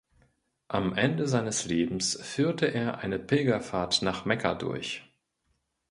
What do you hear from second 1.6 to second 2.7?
Lebens führte